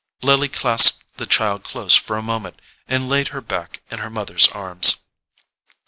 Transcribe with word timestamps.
Lily 0.23 0.49
clasped 0.49 1.03
the 1.17 1.27
child 1.27 1.63
close 1.63 1.93
for 1.93 2.17
a 2.17 2.23
moment 2.23 2.59
and 2.87 3.07
laid 3.07 3.27
her 3.27 3.39
back 3.41 3.83
in 3.91 3.99
her 3.99 4.09
mother's 4.09 4.47
arms. 4.47 4.95